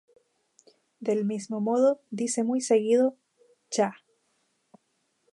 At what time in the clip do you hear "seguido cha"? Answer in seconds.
2.61-3.93